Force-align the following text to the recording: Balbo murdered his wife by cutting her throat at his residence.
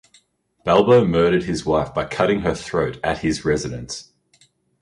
Balbo 0.65 1.05
murdered 1.05 1.43
his 1.43 1.63
wife 1.63 1.93
by 1.93 2.05
cutting 2.05 2.39
her 2.39 2.55
throat 2.55 2.99
at 3.03 3.19
his 3.19 3.45
residence. 3.45 4.09